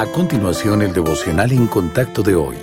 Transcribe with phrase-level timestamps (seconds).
[0.00, 2.56] A continuación, el devocional en contacto de hoy.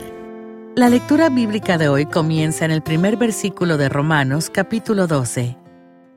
[0.76, 5.56] La lectura bíblica de hoy comienza en el primer versículo de Romanos capítulo 12.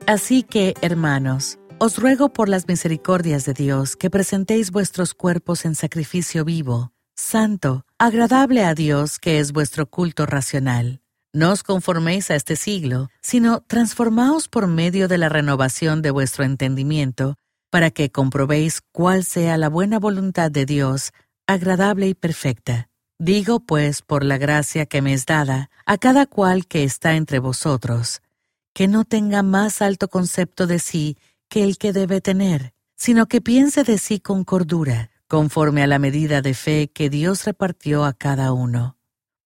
[0.07, 5.75] Así que, hermanos, os ruego por las misericordias de Dios que presentéis vuestros cuerpos en
[5.75, 11.01] sacrificio vivo, santo, agradable a Dios, que es vuestro culto racional.
[11.33, 16.45] No os conforméis a este siglo, sino transformaos por medio de la renovación de vuestro
[16.45, 17.35] entendimiento,
[17.71, 21.13] para que comprobéis cuál sea la buena voluntad de Dios,
[21.47, 22.89] agradable y perfecta.
[23.17, 27.39] Digo, pues, por la gracia que me es dada, a cada cual que está entre
[27.39, 28.21] vosotros,
[28.73, 33.41] que no tenga más alto concepto de sí que el que debe tener, sino que
[33.41, 38.13] piense de sí con cordura, conforme a la medida de fe que Dios repartió a
[38.13, 38.97] cada uno.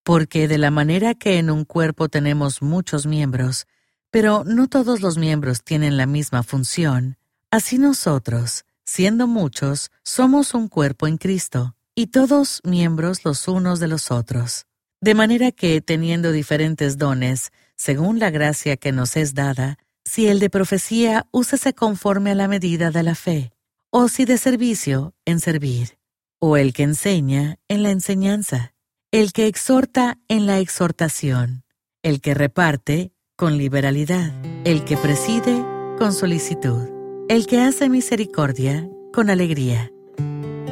[0.04, 3.68] Porque de la manera que en un cuerpo tenemos muchos miembros,
[4.10, 7.18] pero no todos los miembros tienen la misma función,
[7.56, 13.88] así nosotros, siendo muchos, somos un cuerpo en Cristo y todos miembros los unos de
[13.88, 14.66] los otros.
[15.00, 20.40] De manera que, teniendo diferentes dones, según la gracia que nos es dada, si el
[20.40, 23.54] de profecía, úsese conforme a la medida de la fe,
[23.90, 25.98] o si de servicio, en servir,
[26.40, 28.74] o el que enseña, en la enseñanza,
[29.12, 31.64] el que exhorta, en la exhortación,
[32.04, 34.34] el que reparte, con liberalidad,
[34.66, 35.64] el que preside,
[35.98, 36.95] con solicitud,
[37.30, 39.92] el que hace misericordia, con alegría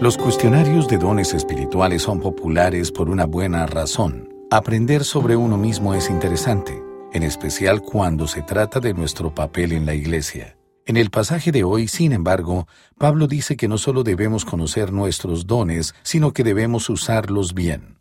[0.04, 4.28] los cuestionarios de dones espirituales son populares por una buena razón.
[4.52, 9.86] Aprender sobre uno mismo es interesante, en especial cuando se trata de nuestro papel en
[9.86, 10.58] la Iglesia.
[10.86, 15.48] En el pasaje de hoy, sin embargo, Pablo dice que no solo debemos conocer nuestros
[15.48, 18.00] dones, sino que debemos usarlos bien.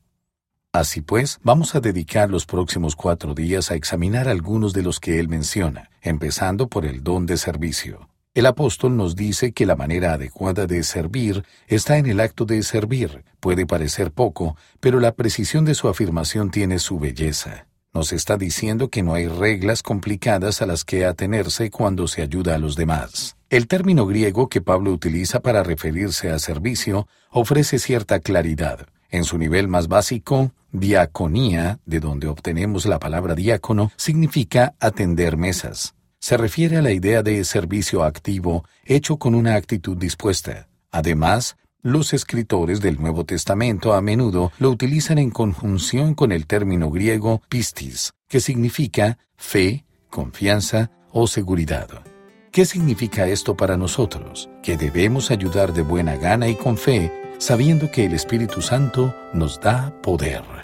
[0.73, 5.20] Así pues, vamos a dedicar los próximos cuatro días a examinar algunos de los que
[5.20, 8.08] él menciona, empezando por el don de servicio.
[8.34, 12.62] El apóstol nos dice que la manera adecuada de servir está en el acto de
[12.62, 13.24] servir.
[13.41, 17.67] Puede parecer poco, pero la precisión de su afirmación tiene su belleza.
[17.92, 22.55] Nos está diciendo que no hay reglas complicadas a las que atenerse cuando se ayuda
[22.55, 23.36] a los demás.
[23.51, 28.86] El término griego que Pablo utiliza para referirse a servicio ofrece cierta claridad.
[29.11, 35.95] En su nivel más básico, diaconía, de donde obtenemos la palabra diácono, significa atender mesas
[36.22, 40.68] se refiere a la idea de servicio activo hecho con una actitud dispuesta.
[40.92, 46.92] Además, los escritores del Nuevo Testamento a menudo lo utilizan en conjunción con el término
[46.92, 51.88] griego pistis, que significa fe, confianza o seguridad.
[52.52, 54.48] ¿Qué significa esto para nosotros?
[54.62, 59.60] Que debemos ayudar de buena gana y con fe, sabiendo que el Espíritu Santo nos
[59.60, 60.61] da poder.